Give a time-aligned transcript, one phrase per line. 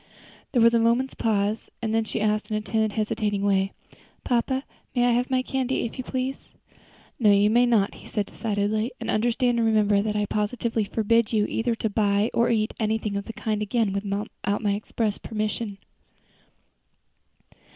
[0.51, 3.71] There was a moment's pause, and then she asked in a timid hesitating way,
[4.23, 4.63] "Papa,
[4.95, 6.49] may I have my candy, if you please?"
[7.19, 11.33] "No, you may not," he said decidedly; "and understand and remember that I positively forbid
[11.33, 14.31] you either to buy or eat anything of the kind again without
[14.63, 15.77] my express permission."